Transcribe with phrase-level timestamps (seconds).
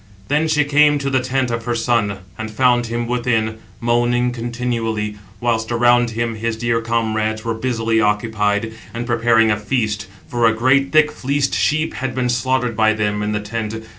[0.29, 5.17] Then she came to the tent of her son, and found him within, moaning continually,
[5.39, 10.55] whilst around him his dear comrades were busily occupied, and prepared a feast, for a
[10.55, 13.75] great thick fleeced sheep had been slaughtered by them in the tent.